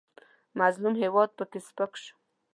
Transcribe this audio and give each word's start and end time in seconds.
مظلوم 0.59 0.95
هېواد 1.03 1.29
پکې 1.37 1.59
سپک 1.67 1.91
شو. 2.03 2.13